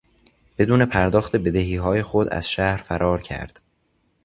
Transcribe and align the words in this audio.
بدون 0.57 0.85
پرداخت 0.85 1.35
بدهیهای 1.35 2.01
خود 2.03 2.29
از 2.33 2.51
شهر 2.51 2.77
فرار 2.77 3.21
کرد. 3.21 3.61